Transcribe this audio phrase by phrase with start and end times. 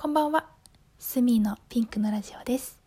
[0.00, 0.46] こんばんは。
[1.00, 2.78] スミーのピンクのラジオです。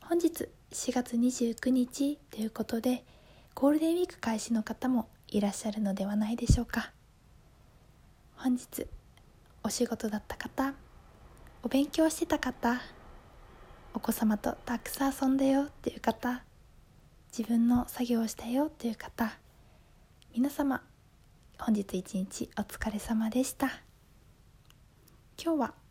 [0.00, 3.04] 本日4月29日ということで
[3.54, 6.90] ゴールデンウィーク開始の方もいらっしゃるのではないでしょうか。
[8.34, 8.88] 本日
[9.62, 10.74] お仕事だった方
[11.62, 12.80] お勉強してた方
[13.94, 16.42] お子様とたくさん遊んだよっていう方
[17.30, 19.38] 自分の作業をしたよっていう方
[20.34, 20.82] 皆様
[21.56, 23.68] 本日一日お疲れ様でした。
[25.40, 25.83] 今日は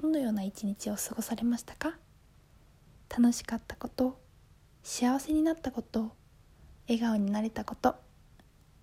[0.00, 1.96] どのような一日を過ごされましたか？
[3.08, 4.18] 楽しかったこと
[4.82, 6.14] 幸せになったこと
[6.88, 7.94] 笑顔になれたこと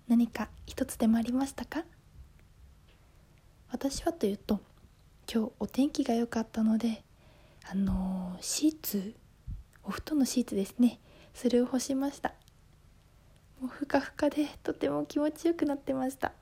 [0.08, 1.84] 何か一つでもありましたか？
[3.70, 4.60] 私はというと
[5.32, 7.02] 今日お天気が良かったので
[7.70, 9.14] あのー、シーツ
[9.84, 10.98] お布団のシーツですね
[11.34, 12.34] それを干しました。
[13.60, 16.32] もうふかふかでとても気持ちよくなってました。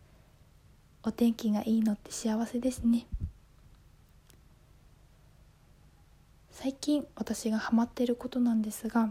[1.02, 3.06] お天気がいいのって幸せですね。
[6.62, 9.08] 最近私がハマっていることなんですが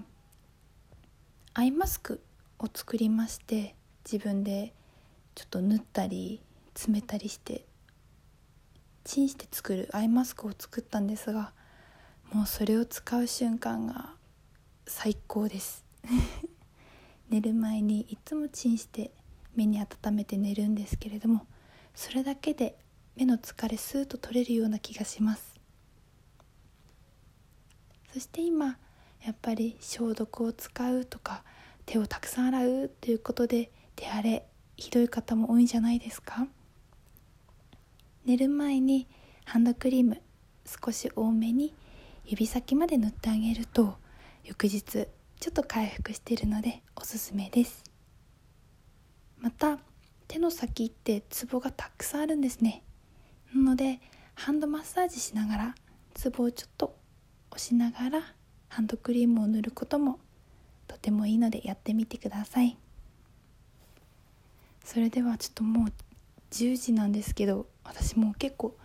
[1.55, 2.21] アイマスク
[2.59, 3.73] を作りまして
[4.05, 4.71] 自分で
[5.33, 6.43] ちょっと縫ったり
[6.75, 7.65] 詰めたりして
[9.03, 11.51] チンして作るアイマスクを作ったんですが
[12.31, 14.11] もうそれを使う瞬間が
[14.85, 15.83] 最高です。
[17.31, 19.09] 寝る前にいつもチンして
[19.55, 21.47] 目に温めて寝るんですけれども
[21.95, 22.77] それだけで
[23.15, 25.48] 目の疲れスーッと取れるような気がします。
[28.13, 28.77] そして今
[29.23, 31.43] やっぱり消毒を使うとか
[31.85, 34.45] 手をたくさん洗うということで手荒れ
[34.77, 36.47] ひどい方も多いんじゃないですか？
[38.25, 39.07] 寝る前に
[39.45, 40.21] ハンドクリーム
[40.65, 41.73] 少し多めに
[42.25, 43.95] 指先まで塗ってあげると
[44.43, 45.05] 翌日ちょ
[45.49, 47.83] っと回復してるのでおすすめです。
[49.39, 49.79] また
[50.27, 52.83] 手の先ってツボがたくさんあるんですね。
[53.55, 53.99] なので
[54.35, 55.75] ハンドマッサージしながら
[56.13, 56.98] ツボをちょっと
[57.51, 58.33] 押しながら
[58.67, 60.19] ハンドクリームを塗ることも
[60.87, 62.77] とてもいいのでやってみてください。
[64.83, 65.93] それではちょっともう
[66.51, 68.75] 10時なんですけど私も結構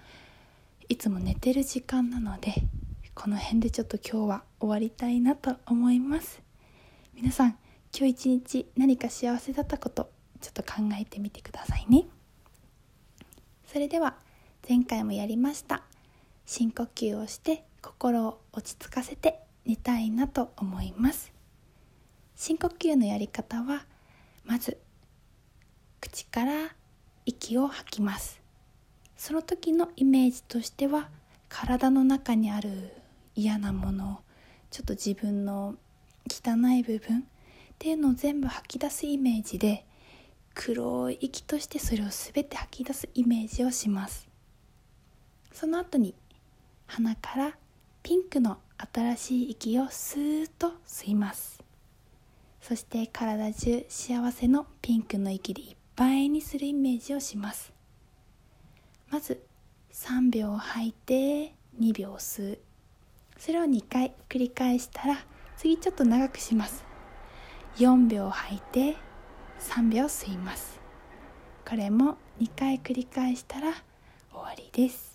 [0.89, 2.55] いつも寝てる時間なので
[3.15, 6.43] この辺でちょっと今日は終わりたいなと思います。
[7.15, 7.57] 皆さん
[7.97, 10.11] 今日一日何か幸せだったこと
[10.41, 12.07] ちょっと考えてみてくださいね。
[13.67, 14.17] それでは
[14.69, 15.83] 前回もやりました。
[16.45, 21.33] 深呼吸をして心を落ち着かせて寝たいなと思います。
[22.35, 23.85] 深呼吸のやり方は
[24.45, 24.79] まず
[26.01, 26.75] 口から
[27.27, 28.41] 息を吐きます。
[29.19, 31.11] その時のイメージとしては
[31.51, 32.95] 体の中にある
[33.35, 34.23] 嫌なもの
[34.71, 35.75] ちょっと自分の
[36.31, 37.23] 汚い部分っ
[37.79, 39.85] ていうのを全部吐き出すイメージで
[40.55, 44.27] 黒い息としてそれを全て吐き出すイメージをします。
[45.53, 46.15] その後に
[46.87, 47.59] 鼻から
[48.05, 48.59] ピンクの
[48.93, 51.65] 新しい息をスーッと吸います。
[52.61, 57.73] そして体中幸せのピンクの息でいっぱいにするイメージをします。
[59.09, 59.43] まず
[59.95, 62.59] 3秒吐いて2秒吸う。
[63.39, 65.25] それを2回繰り返したら
[65.57, 66.85] 次ちょっと長くします。
[67.77, 68.99] 4秒吐いて
[69.61, 70.79] 3秒吸います。
[71.67, 73.73] これも2回繰り返したら
[74.31, 75.14] 終わりです。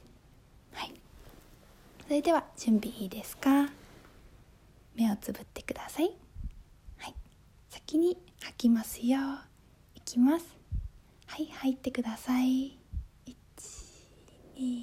[2.09, 3.69] それでは準備いいですか？
[4.95, 6.11] 目をつぶってください。
[6.97, 7.13] はい。
[7.69, 9.19] 先に吐きますよ。
[9.93, 10.57] いきます。
[11.27, 12.79] はい吐いてください。
[13.27, 14.81] 123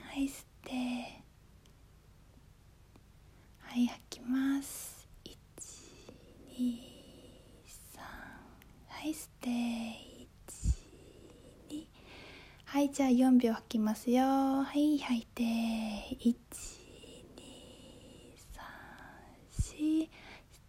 [0.00, 0.70] はい吸って。
[3.58, 5.34] はい吐きます123
[8.86, 9.48] はい吸って
[12.88, 14.24] はいじゃあ4秒吐きますよ。
[14.24, 16.34] はい吐いて1 2
[18.54, 18.64] 3
[19.52, 20.10] 4し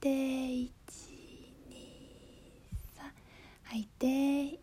[0.01, 0.71] て1 2
[2.97, 3.09] 3
[3.63, 4.59] 吐いて1 2 3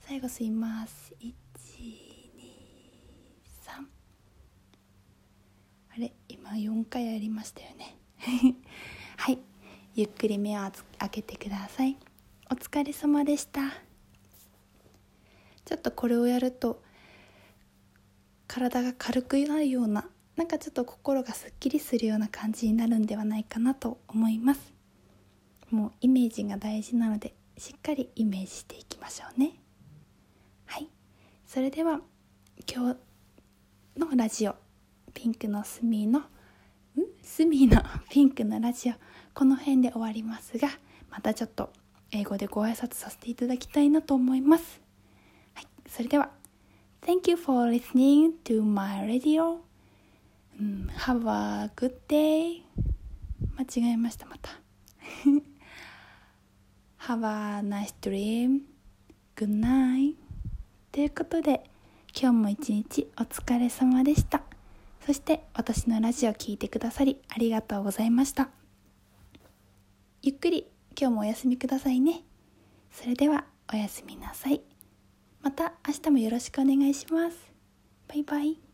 [0.00, 1.32] 最後吸います1 2
[3.64, 3.86] 3
[5.96, 7.96] あれ今4回やりましたよね。
[9.16, 9.38] はい
[9.94, 12.09] ゆっくり目を開けてください。
[12.52, 13.60] お疲れ様でした。
[15.64, 16.82] ちょっとこれをやると
[18.48, 24.72] 体が軽くなるようななんかちょっと心がすっきりするような感じになるんではないかなと思います。
[25.70, 29.52] もうイメージが大事なのでしっかりイメージしていきましょうね。
[30.66, 30.88] はい。
[31.46, 32.00] それでは
[32.68, 34.56] 今日のラジオ
[35.14, 36.24] ピンクのスミーのん？
[37.22, 38.94] スミーのピンクのラジオ
[39.34, 40.68] この辺で終わりますが
[41.10, 41.72] またちょっと
[42.12, 44.80] 英語でご挨拶させていただきたいなと思います。
[45.54, 46.30] はい、それでは
[47.02, 49.58] Thank you for listening to my radio.
[51.06, 52.62] Have a good day.
[53.56, 54.50] 間違えましたまた。
[57.06, 58.60] Have a nice dream.
[59.36, 60.16] Good night.
[60.92, 61.64] ということで
[62.14, 64.42] 今日も一日お疲れ様でした。
[65.06, 68.50] そして私のラジオ聴いてくださりありがとうございました。
[70.22, 70.66] ゆっくり。
[71.00, 72.24] 今日もお休みくださいね。
[72.90, 74.60] それではおやすみなさい。
[75.40, 77.36] また明日もよろしくお願いします。
[78.06, 78.69] バイバイ。